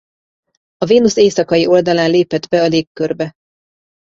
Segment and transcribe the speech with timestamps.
[0.79, 3.33] A Vénusz éjszakai oldalán lépett be a légkörbe.